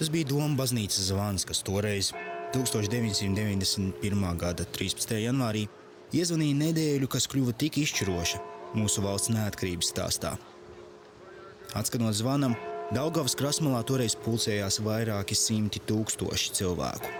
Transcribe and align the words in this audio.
Tas 0.00 0.08
bija 0.08 0.30
Doma 0.30 0.56
baznīcas 0.56 1.10
zvans, 1.10 1.42
kas 1.44 1.58
toreiz, 1.60 2.06
1991. 2.54 4.22
gada 4.40 4.64
13. 4.64 5.12
janvārī, 5.20 5.66
iezvanīja 6.16 6.56
nedēļu, 6.56 7.10
kas 7.12 7.28
kļuva 7.28 7.52
tik 7.60 7.76
izšķiroša 7.82 8.40
mūsu 8.80 9.04
valsts 9.04 9.28
neatkarības 9.34 9.92
stāstā. 9.92 10.32
Atskanot 11.76 12.16
zvanam, 12.16 12.56
Daugavas 12.96 13.36
krasmalā 13.36 13.84
toreiz 13.84 14.16
pulcējās 14.24 14.80
vairāki 14.80 15.36
simti 15.36 15.84
tūkstoši 15.84 16.56
cilvēku. 16.62 17.12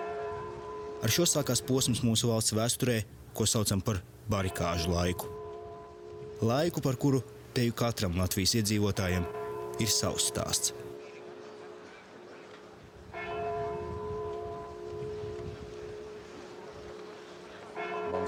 Ar 1.05 1.13
šo 1.13 1.29
sākās 1.29 1.61
posms 1.61 2.01
mūsu 2.01 2.33
valsts 2.33 2.57
vēsturē, 2.57 3.03
ko 3.37 3.45
saucam 3.45 3.85
par 3.85 4.01
barikāžu 4.33 4.97
laiku. 4.97 5.29
Laiku, 6.41 6.81
par 6.81 6.97
kuru 6.97 7.21
teju 7.53 7.77
katram 7.77 8.17
Latvijas 8.17 8.57
iedzīvotājam 8.57 9.29
ir 9.85 9.99
savs 10.01 10.33
stāsts. 10.33 10.73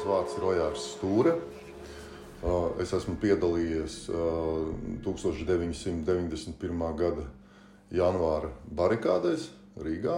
Mans 0.03 0.11
vārds 0.11 0.33
ir 0.35 0.43
Ojārs 0.51 0.85
Stūre. 0.97 1.33
Es 2.83 2.91
esmu 2.97 3.13
piedalījies 3.23 4.11
1991. 5.05 6.97
gada 6.99 7.27
janvāra 7.95 8.51
barikādēs 8.67 9.45
Rīgā. 9.79 10.17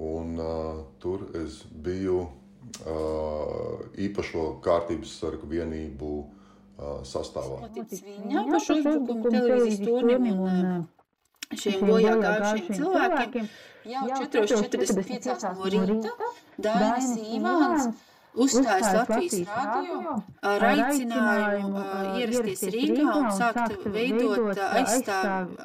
Un, 0.00 0.40
uh, 0.40 0.80
tur 1.00 1.26
es 1.42 1.58
biju 1.68 2.22
uh, 2.24 3.84
īpašo 4.00 4.46
kārtības 4.64 5.12
sargu 5.20 5.44
vienību 5.52 6.10
uh, 6.16 7.04
sastāvā. 7.04 7.68
Viņa 7.76 8.48
par 8.48 8.60
šo 8.64 8.80
uzbrukumu 8.80 9.28
televīzijas 9.28 9.84
turnim 9.84 10.40
un 10.40 10.88
šiem 11.52 11.84
bojā 11.84 12.16
gājušiem 12.24 12.80
cilvēkiem 12.80 13.44
jau 13.92 14.08
4.45 14.24 15.48
no 15.52 15.64
rīta 15.68 16.10
Dainis 16.56 17.16
Ivāns 17.36 17.92
uzstājas 18.36 18.90
Latvijas 19.00 19.36
rādio 19.48 20.16
ar 20.50 20.66
aicinājumu 20.70 21.84
ierasties 22.20 22.66
Rīgā 22.74 23.06
un 23.20 23.30
sākt 23.36 23.86
veidot 23.94 24.60
aizstāv, 24.66 25.56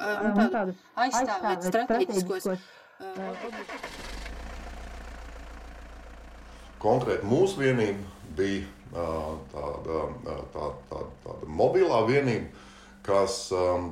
aizstāvēt 1.06 1.68
strateģiskos 1.68 2.48
Konkrēti 6.82 7.26
mūsu 7.30 7.62
vienība 7.62 8.10
bija 8.36 8.66
tāda, 9.52 9.98
tā, 10.24 10.68
tā, 10.90 11.00
tāda 11.22 11.48
mobilā 11.60 12.00
vienība, 12.08 12.50
kas 13.06 13.36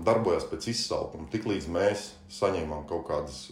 darbojas 0.07 0.47
pēc 0.51 0.71
izsaukuma. 0.73 1.29
Tiklīdz 1.31 1.69
mēs 1.71 2.09
saņēmām 2.35 2.87
kaut 2.91 3.07
kādas 3.11 3.45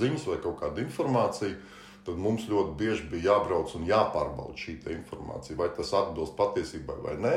ziņas 0.00 0.26
vai 0.30 0.38
kaut 0.44 0.60
kādu 0.62 0.84
informāciju, 0.84 1.56
tad 2.06 2.18
mums 2.22 2.46
ļoti 2.50 2.74
bieži 2.78 3.08
bija 3.10 3.32
jābrauc 3.32 3.74
un 3.76 3.86
jāpārbauda 3.88 4.56
šī 4.60 4.78
informācija, 4.94 5.58
vai 5.58 5.70
tas 5.76 5.92
atbilst 5.96 6.36
patiesībai 6.38 6.98
vai 7.04 7.16
nē. 7.22 7.34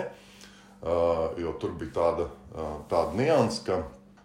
Jo 1.42 1.56
tur 1.60 1.74
bija 1.76 1.92
tāda, 1.98 2.28
tāda 2.92 3.18
nianses, 3.20 3.64
ka 3.66 3.82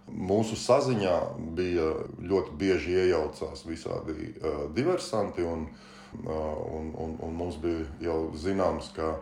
mūsu 0.06 0.58
saziņā 0.60 1.16
bija 1.56 1.88
ļoti 2.22 2.54
bieži 2.60 2.94
iejaucās 3.00 3.64
visādi 3.66 4.34
diversanti. 4.76 5.48
Un, 5.48 5.66
Un, 6.14 6.92
un, 6.94 7.16
un 7.26 7.32
mums 7.34 7.56
bija 7.58 7.82
jau 7.98 8.18
zināms, 8.38 8.92
ka 8.94 9.16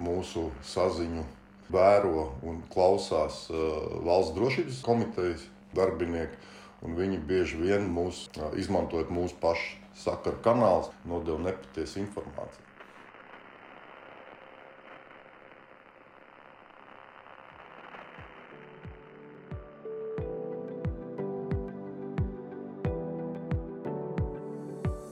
mūsu 0.00 0.46
saziņu 0.64 1.20
vēro 1.68 2.30
un 2.48 2.62
klausās 2.72 3.44
valsts 3.52 4.32
drošības 4.32 4.80
komitejas 4.86 5.44
darbinieki. 5.76 6.40
Viņi 6.84 7.20
bieži 7.28 7.60
vien 7.60 7.86
mūs, 7.92 8.26
izmantojot 8.60 9.12
mūsu 9.12 9.36
pašu 9.40 9.83
sakaru 9.98 10.40
kanālus, 10.44 10.92
nodeva 11.08 11.38
nepatiesu 11.48 12.02
informāciju. 12.02 12.70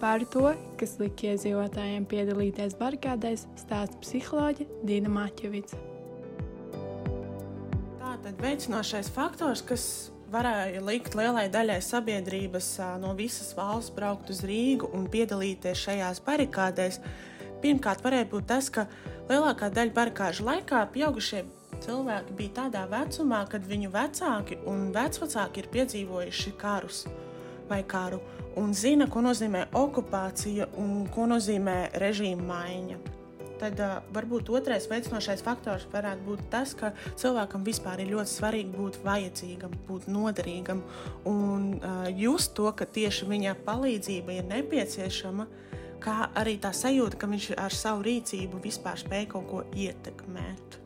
Par 0.02 0.24
to, 0.34 0.48
kas 0.80 0.96
lika 0.98 1.28
iedzīvotājiem 1.30 2.08
piedalīties 2.10 2.74
barikādēs, 2.74 3.44
stāsta 3.54 4.00
psiholoģe 4.02 4.66
Dina 4.82 5.12
Maķevica. 5.14 5.78
Tātad 8.00 8.42
veicinošais 8.42 9.12
faktors, 9.14 9.62
kas 9.62 9.84
varēja 10.32 10.80
likt 10.84 11.16
lielai 11.18 11.46
daļai 11.52 11.78
sabiedrības 11.84 12.68
no 13.02 13.12
visas 13.18 13.52
valsts 13.56 13.92
braukt 13.94 14.32
uz 14.32 14.42
Rīgu 14.48 14.88
un 14.96 15.06
piedalīties 15.12 15.84
šajās 15.86 16.22
barikādēs, 16.26 17.00
pirmkārt 17.62 18.04
varēja 18.04 18.30
būt 18.32 18.48
tas, 18.50 18.70
ka 18.72 18.86
lielākā 19.28 19.70
daļa 19.74 19.96
barikāžu 19.96 20.46
laikā 20.48 20.84
pieaugušie 20.94 21.44
cilvēki 21.82 22.36
bija 22.38 22.56
tādā 22.62 22.84
vecumā, 22.90 23.44
kad 23.50 23.66
viņu 23.68 23.92
vecāki 23.92 24.60
un 24.70 24.90
vecvecāki 24.94 25.62
ir 25.62 25.72
piedzīvojuši 25.76 26.54
karus 26.60 27.04
vai 27.68 27.82
karu 27.88 28.20
un 28.60 28.74
zina, 28.76 29.08
ko 29.08 29.22
nozīmē 29.24 29.66
okupācija 29.78 30.72
un 30.80 31.06
ko 31.12 31.28
nozīmē 31.30 31.78
režīma 32.02 32.48
maiņa. 32.52 33.11
Tad 33.62 33.78
uh, 33.78 33.98
varbūt 34.10 34.48
otrais 34.50 34.88
veicinošais 34.90 35.44
faktors 35.46 35.84
varētu 35.92 36.24
būt 36.26 36.40
tas, 36.50 36.72
ka 36.74 36.90
cilvēkam 37.20 37.62
vispār 37.62 38.02
ir 38.02 38.10
ļoti 38.10 38.32
svarīgi 38.32 38.74
būt 38.74 38.98
vajadzīgam, 39.06 39.76
būt 39.86 40.08
noderīgam 40.10 40.80
un 41.30 41.68
uh, 41.78 42.08
just 42.10 42.56
to, 42.58 42.66
ka 42.74 42.88
tieši 42.90 43.28
viņa 43.30 43.54
palīdzība 43.62 44.40
ir 44.40 44.48
nepieciešama, 44.50 45.46
kā 46.02 46.16
arī 46.42 46.56
tā 46.58 46.72
sajūta, 46.74 47.20
ka 47.20 47.30
viņš 47.30 47.52
ar 47.62 47.76
savu 47.76 48.02
rīcību 48.08 48.64
vispār 48.64 48.98
spēj 48.98 49.28
kaut 49.36 49.46
ko 49.52 49.62
ietekmēt. 49.78 50.80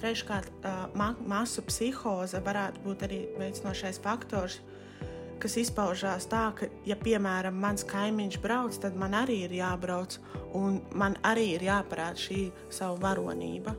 Treškārt, 0.00 0.64
uh, 0.64 1.12
masu 1.28 1.66
psihoze 1.68 2.40
varētu 2.40 2.86
būt 2.88 3.04
arī 3.04 3.20
veicinošais 3.36 4.00
faktors, 4.00 4.62
uh, 4.62 4.74
kas 5.42 5.56
izpaužās 5.60 6.28
tā, 6.30 6.44
ka, 6.58 6.68
ja, 6.88 6.96
piemēram, 7.00 7.56
mans 7.60 7.86
kaimiņš 7.88 8.38
brauc, 8.42 8.76
tad 8.80 8.96
man 9.00 9.16
arī 9.18 9.44
ir 9.46 9.56
jābrauc, 9.58 10.18
un 10.56 10.80
man 10.94 11.18
arī 11.26 11.54
ir 11.56 11.66
jāparāda 11.66 12.20
šī 12.20 12.46
savu 12.72 13.00
varonība. 13.02 13.74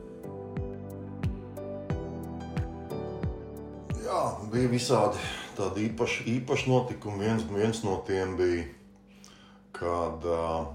Jā, 4.06 4.22
bija 4.52 4.70
visādi 4.70 5.18
tādi 5.56 5.88
īpaši, 5.88 6.26
īpaši 6.36 6.70
notikumi. 6.70 7.24
Viens, 7.24 7.46
viens 7.50 7.82
no 7.82 7.96
tiem 8.06 8.36
bija, 8.38 8.66
kad 9.76 10.24
uh, 10.30 10.68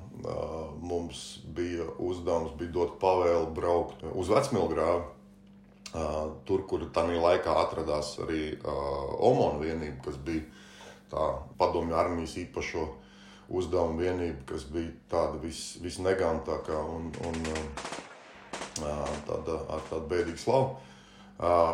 mums 0.82 1.40
bija 1.56 1.88
uzdevums 2.00 2.54
bija 2.60 2.74
dot 2.76 2.98
pavēli 3.02 3.50
braukt 3.56 4.04
uz 4.12 4.32
Vecmilgrāvu. 4.32 5.08
Uh, 5.92 6.38
tur, 6.48 6.62
kur 6.70 6.86
tā 6.96 7.04
laikā 7.04 7.52
atradās 7.66 8.14
arī 8.24 8.54
uh, 8.56 9.16
Omona 9.28 9.60
vienība, 9.60 9.98
kas 10.06 10.16
bija 10.24 10.46
tā 11.12 11.28
padomju 11.60 11.96
armijas 11.98 12.38
īpašo 12.42 12.88
uzdevumu 13.52 14.00
vienība, 14.00 14.46
kas 14.54 14.64
bija 14.72 14.92
tāda 15.12 15.42
vis, 15.44 15.76
visnegantākā 15.84 16.78
un, 16.96 17.12
un 17.28 17.42
tāda, 19.28 19.60
ar 19.68 19.84
tādu 19.90 20.08
bēdīgu 20.12 20.40
slavu. 20.40 20.72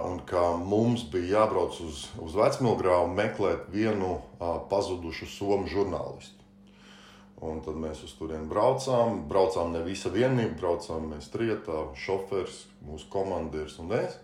Un 0.07 0.21
kā 0.23 0.43
mums 0.63 1.03
bija 1.11 1.41
jābrauc 1.41 1.75
uz, 1.83 2.05
uz 2.23 2.35
Vecmilgrāvu 2.39 3.11
meklēt 3.13 3.67
vienu 3.73 4.21
pazudušu 4.71 5.27
somu 5.27 5.67
žurnālistu. 5.69 6.35
Un 7.43 7.59
tad 7.61 7.75
mēs 7.77 7.99
uz 8.07 8.15
turieni 8.17 8.47
braucām. 8.49 9.25
Braucām 9.29 9.75
ne 9.75 9.83
visa 9.85 10.09
vienība, 10.09 10.55
braucām 10.57 11.11
mēs 11.11 11.27
trijotā, 11.33 11.83
šofers, 11.99 12.63
mūsu 12.87 13.11
komandieris 13.13 13.77
un 13.83 13.91
es 13.99 14.15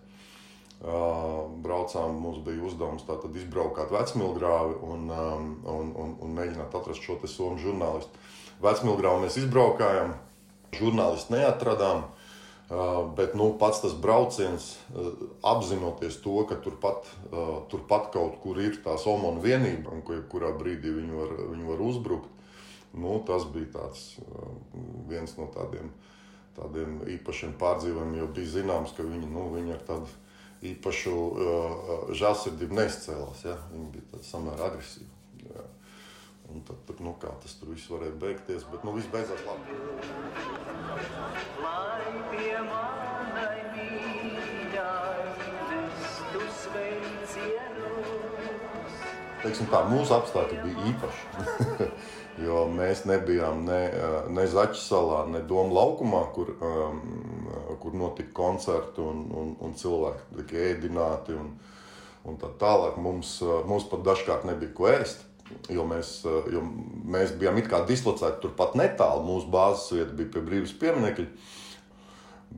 braucām, 0.83 2.17
mums 2.19 2.41
bija 2.43 2.63
uzdevums 2.67 3.05
izbraukt 3.39 3.91
vecmilgrāvi 3.91 4.75
un, 4.83 5.07
un, 5.09 5.91
un, 5.95 6.15
un 6.19 6.33
mēģināt 6.35 6.75
atrast 6.75 7.05
šo 7.05 7.15
somu 7.23 7.57
žurnālistu. 7.61 8.11
Vecmilgrāvi 8.63 9.23
mēs 9.23 9.37
izbraukājām, 9.39 10.13
žurnālistu 10.75 11.37
neatradām. 11.37 12.03
Bet 13.15 13.35
nu, 13.37 13.51
pats 13.59 13.83
tas 13.83 13.93
brauciens, 13.93 14.79
apzinoties 15.45 16.17
to, 16.23 16.35
ka 16.49 16.57
turpat, 16.63 17.09
turpat 17.69 18.07
kaut 18.15 18.39
kur 18.41 18.57
ir 18.59 18.79
tā 18.83 18.95
somona 18.97 19.43
vienība, 19.43 19.93
un 19.93 20.01
kurā 20.01 20.49
brīdī 20.57 20.93
viņi 20.95 21.19
var, 21.19 21.35
viņi 21.51 21.67
var 21.67 21.83
uzbrukt, 21.83 22.31
nu, 22.97 23.19
tas 23.27 23.45
bija 23.51 23.69
tāds, 23.75 24.15
viens 25.11 25.35
no 25.37 25.49
tādiem, 25.53 25.91
tādiem 26.57 26.97
īpašiem 27.19 27.53
pārdzīvojumiem. 27.61 28.23
Jo 28.23 28.31
bija 28.33 28.55
zināms, 28.55 28.95
ka 28.97 29.05
viņi, 29.05 29.29
nu, 29.29 29.45
viņi 29.53 29.75
ar 29.75 29.85
tādu 29.91 30.22
īpašu 30.71 31.13
uh, 31.13 32.11
žēlsirdību 32.15 32.79
neizcēlās. 32.79 33.43
Ja? 33.47 33.57
Viņi 33.73 33.89
bija 33.95 34.23
samērā 34.27 34.69
agresīvi. 34.71 35.09
Ja? 35.49 35.67
Un 36.53 36.63
tad, 36.67 36.79
tad 36.87 36.99
nu, 37.03 37.15
kā 37.21 37.31
tas 37.43 37.55
tur 37.59 37.71
viss 37.73 37.89
varēja 37.91 38.15
beigties, 38.19 38.65
bet 38.71 38.83
nu, 38.87 38.95
viss 38.97 39.11
beidzās 39.13 39.43
labi. 39.47 39.77
Lai 41.63 42.13
pie 42.33 42.53
teiksim, 49.43 49.67
tā, 49.71 49.83
mūsu 49.91 50.15
apstākļi 50.17 50.61
bija 50.63 50.87
īpaši. 50.93 51.87
jo 52.45 52.63
mēs 52.73 53.03
nebijām 53.09 53.63
ne, 53.67 53.81
ne 54.33 54.45
Zaķis 54.49 54.87
salā, 54.89 55.23
ne 55.31 55.43
Doma 55.47 55.75
laukumā, 55.77 56.23
kur, 56.35 56.53
um, 56.63 57.03
kur 57.83 57.97
notika 57.97 58.33
koncerti 58.39 59.03
un, 59.03 59.27
un, 59.37 59.53
un 59.63 59.77
cilvēki 59.77 60.39
tika 60.39 60.65
ēdināti. 60.71 61.37
Un, 61.37 61.53
un 62.23 62.39
tā 62.39 62.49
tālāk 62.59 62.97
mums, 63.03 63.35
mums 63.67 63.85
pat 63.91 64.03
dažkārt 64.07 64.47
nebija 64.47 64.73
ko 64.77 64.89
ēst. 64.91 65.27
Jo 65.69 65.83
mēs, 65.85 66.15
jo 66.49 66.61
mēs 67.13 67.33
bijām 67.37 67.59
it 67.59 67.67
kā 67.69 67.83
dislocēti 67.85 68.41
turpat 68.41 68.77
netālu. 68.79 69.25
Mūsu 69.27 69.51
bāzes 69.53 69.91
vieta 69.93 70.15
bija 70.17 70.31
pie 70.33 70.41
brīvības 70.47 70.73
pieminiekļa. 70.81 71.27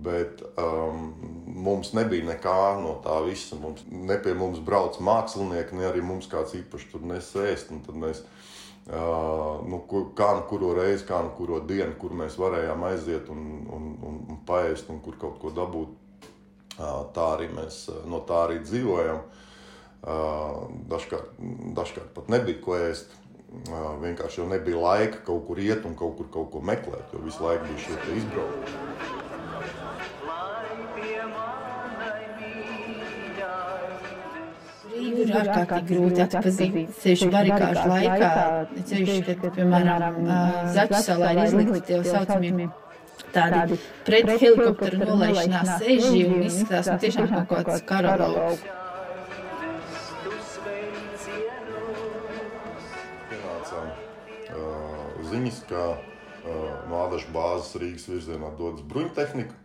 Bet 0.04 0.42
um, 0.60 1.14
mums 1.48 1.94
nebija 1.96 2.26
nekā 2.28 2.58
no 2.82 2.98
tā 3.04 3.16
visa. 3.26 3.56
Mums, 3.60 3.86
ne 3.88 4.18
pie 4.22 4.34
mums 4.38 4.60
brauc 4.64 5.00
mākslinieki, 5.00 5.78
ne 5.80 5.88
arī 5.88 6.04
mums 6.04 6.28
kāds 6.32 6.56
īpaši 6.58 6.90
tur 6.92 7.06
nesēst. 7.08 7.72
Tad 7.88 8.00
mēs 8.02 8.22
uh, 8.92 9.64
nu, 9.64 9.80
kur, 9.90 10.10
kā 10.18 10.34
nu 10.36 10.44
kuru 10.50 10.74
reizi, 10.78 11.06
kā 11.08 11.22
nu 11.24 11.32
kuru 11.38 11.62
dienu, 11.64 11.96
kur 12.02 12.16
mēs 12.18 12.36
varējām 12.42 12.84
aiziet 12.92 13.32
un, 13.32 13.46
un, 13.72 13.90
un, 14.04 14.22
un 14.34 14.42
paēst 14.48 14.92
un 14.92 15.00
kur 15.06 15.20
kaut 15.22 15.40
ko 15.42 15.54
dabūt. 15.56 16.02
Uh, 16.76 17.06
tā 17.16 17.30
arī 17.38 17.48
mēs 17.56 17.86
no 18.12 18.20
tā 18.28 18.46
arī 18.50 18.60
dzīvojam. 18.66 19.22
Uh, 20.06 20.66
dažkārt, 20.92 21.38
dažkārt 21.78 22.12
pat 22.14 22.28
nebija 22.30 22.60
ko 22.62 22.76
ēst. 22.78 23.16
Uh, 23.56 23.94
vienkārši 24.02 24.42
jau 24.42 24.50
nebija 24.52 24.82
laika 24.82 25.24
kaut 25.24 25.46
kur 25.48 25.62
iet 25.64 25.88
un 25.88 25.96
kaut 25.96 26.18
kur 26.20 26.28
kaut 26.34 26.52
ko 26.52 26.62
meklēt, 26.66 27.14
jo 27.16 27.24
visu 27.24 27.46
laiku 27.48 27.72
bija 27.72 27.86
šie 27.86 28.18
izbraukumi. 28.20 29.25
Ir 35.42 35.52
ārkārtīgi 35.56 36.00
grūti 36.00 36.24
atpazīt. 36.26 36.80
Ceļš 37.02 37.28
barikāžu 37.34 37.86
laikā, 37.92 38.32
ceļš, 38.92 39.14
kad, 39.28 39.46
piemēram, 39.60 40.24
Zaķu 40.76 41.04
salā 41.10 41.36
ir 41.36 41.44
izlikti 41.46 41.84
tie 41.92 42.02
saucamie 42.08 42.72
tādi 43.36 43.78
pret 44.08 44.32
helikopteru 44.32 45.12
nolaišanās 45.12 45.76
seži 45.82 46.24
un 46.30 46.42
izskatās 46.46 46.90
nu, 46.94 46.98
tiešām 47.04 47.30
kaut 47.50 47.68
kāds 47.68 47.86
karalauks. 47.90 48.66
Ziņas, 55.26 55.56
ka 55.68 55.84
uh, 55.96 56.50
no 56.88 57.00
Ādaša 57.08 57.32
bāzes 57.34 57.74
Rīgas 57.82 58.06
virzienā 58.08 58.52
dodas 58.60 58.86
bruņtehnika. 58.88 59.65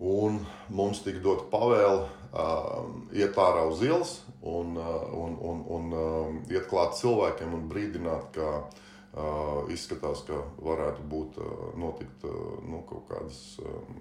Un 0.00 0.38
mums 0.72 1.02
tika 1.04 1.20
dota 1.20 1.44
pavēle 1.52 2.06
uh, 2.32 2.86
iet 3.12 3.36
ārā 3.36 3.66
uz 3.68 3.82
ielas 3.84 4.14
un, 4.40 4.72
uh, 4.80 5.02
un, 5.12 5.34
un, 5.44 5.58
un 5.76 5.90
uh, 5.92 6.38
iet 6.48 6.70
klāt 6.70 6.96
cilvēkiem 6.96 7.52
un 7.52 7.66
brīdināt, 7.68 8.30
ka 8.32 8.62
uh, 8.62 9.68
izskatās, 9.68 10.24
ka 10.24 10.40
varētu 10.64 11.04
būt 11.10 11.36
uh, 11.44 11.66
notikt 11.76 12.24
uh, 12.24 12.32
nu, 12.64 12.80
kaut, 12.88 13.04
kādas, 13.10 13.42
um, 13.60 14.00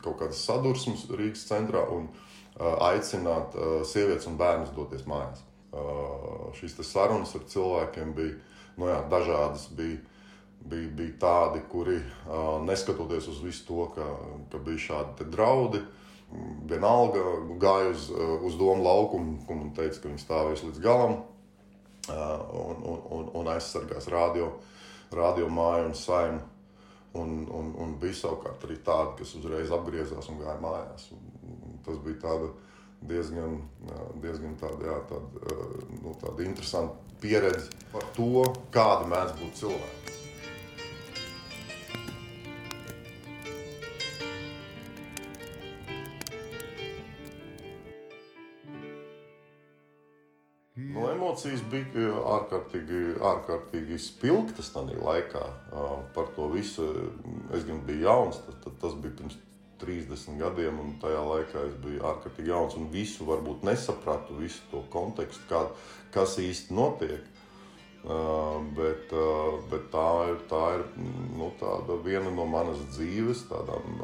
kaut 0.00 0.22
kādas 0.22 0.40
sadursmes 0.40 1.04
Rīgas 1.12 1.44
centrā 1.50 1.84
un 1.92 2.08
uh, 2.08 2.72
aicināt 2.88 3.60
uh, 3.60 3.82
sievietes 3.84 4.30
un 4.30 4.40
bērnus 4.40 4.72
doties 4.76 5.04
mājās. 5.04 5.44
Uh, 5.76 6.48
šīs 6.56 6.78
sarunas 6.88 7.36
ar 7.36 7.44
cilvēkiem 7.52 8.16
bija 8.16 8.38
nu 8.80 8.88
jā, 8.88 9.02
dažādas. 9.12 9.68
Bija, 9.76 10.00
bija, 10.70 10.90
bija 10.98 11.14
tādi, 11.20 11.62
kuri 11.70 12.00
neskatoties 12.66 13.28
uz 13.32 13.42
visu 13.44 13.66
to, 13.68 13.86
ka, 13.94 14.06
ka 14.52 14.60
bija 14.66 14.82
šādi 14.88 15.28
draudi, 15.32 15.82
vienalga 16.66 17.22
gāja 17.62 17.92
uz, 17.92 18.10
uz 18.46 18.58
domu 18.58 18.82
laukumu 18.84 19.38
un 19.54 19.72
teica, 19.76 20.00
ka 20.02 20.10
viņi 20.10 20.24
stāvēs 20.24 20.64
līdz 20.66 20.82
galam 20.82 21.20
un, 22.08 22.82
un, 22.82 23.00
un, 23.10 23.30
un 23.34 23.50
aizsargās 23.54 24.08
radio, 24.12 24.50
radio 25.14 25.48
māju 25.48 25.90
un 25.90 25.98
saimu. 25.98 26.44
Un, 27.16 27.46
un, 27.48 27.70
un 27.80 27.94
bija 27.96 28.12
savukārt 28.18 28.66
arī 28.66 28.74
tādi, 28.84 29.14
kas 29.22 29.30
uzreiz 29.38 29.70
apgriezās 29.72 30.26
un 30.28 30.42
gāja 30.42 30.58
mājās. 30.60 31.06
Un 31.16 31.78
tas 31.86 31.96
bija 32.04 32.18
tāda 32.26 32.50
diezgan, 33.08 33.56
diezgan 34.20 34.58
tāda, 34.60 34.90
jā, 34.90 34.98
tāda, 35.08 35.56
nu, 36.02 36.12
tāda 36.20 36.44
interesanta 36.44 37.16
pieredze 37.22 37.72
par 37.94 38.04
to, 38.18 38.44
kāda 38.74 39.08
mēdz 39.14 39.34
būt 39.40 39.58
cilvēki. 39.62 40.15
No 50.76 51.06
emocijas 51.08 51.62
bija 51.72 52.10
ārkārtīgi, 52.34 53.16
ārkārtīgi 53.24 53.96
spilgtas 54.02 54.68
tajā 54.74 54.98
laikā. 55.00 55.44
Par 56.12 56.26
to 56.36 56.50
visu 56.52 56.84
es 57.56 57.64
gan 57.64 57.80
biju 57.86 58.04
jauns, 58.04 58.42
tad, 58.44 58.58
tad 58.66 58.74
tas 58.82 58.96
bija 59.00 59.14
pirms 59.16 59.38
30 59.80 60.36
gadiem, 60.40 60.76
un 60.82 60.90
tajā 61.00 61.22
laikā 61.30 61.62
es 61.70 61.78
biju 61.80 62.02
ārkārtīgi 62.10 62.52
jauns 62.52 62.76
un 62.76 62.90
visu 62.92 63.24
varbūt 63.28 63.64
nesapratu, 63.64 64.36
visu 64.36 64.60
to 64.68 64.82
kontekstu, 64.92 65.48
kā, 65.48 65.62
kas 66.12 66.36
īsti 66.44 66.76
notiek. 66.76 67.24
Bet, 68.76 69.14
bet 69.70 69.86
tā 69.90 70.10
ir, 70.30 70.36
tā 70.50 70.60
ir 70.76 70.84
nu, 71.40 71.48
viena 72.04 72.30
no 72.30 72.44
manas 72.46 72.84
dzīves 72.92 73.46
tādām 73.48 73.96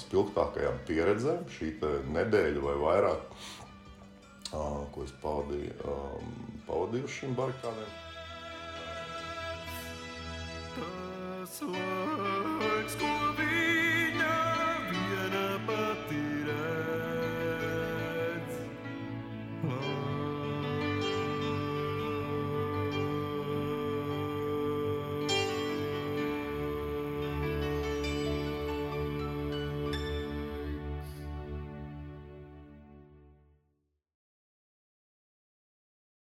spilgtākajām 0.00 0.80
pieredzēm, 0.88 1.44
šī 1.52 1.76
nedēļa 2.16 2.64
vai 2.64 2.78
vairāk 2.80 3.28
ko 4.94 5.04
es 5.04 5.12
pavadīju, 5.22 5.94
pavadīju 6.68 7.08
uz 7.08 7.14
šīm 7.18 7.36
barikādēm. 7.38 7.92
Tas 10.74 11.60